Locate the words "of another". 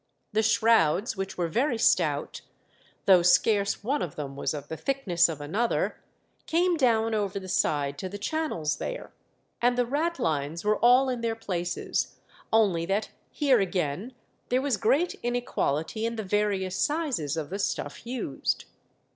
5.29-6.01